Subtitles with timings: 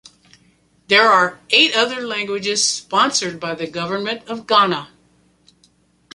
[0.87, 4.89] There are eight other languages sponsored by the Government of Ghana.